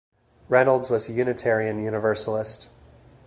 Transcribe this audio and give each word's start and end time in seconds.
Reynolds 0.49 0.89
was 0.89 1.07
a 1.07 1.13
Unitarian 1.13 1.77
Universalist. 1.83 2.69